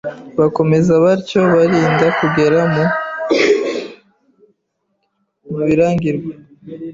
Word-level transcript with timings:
Bakomeza 0.39 0.93
batyo 1.03 1.39
barinda 1.53 2.05
kugera 2.19 2.59
mu 2.73 2.81
Birangirwa 5.67 6.31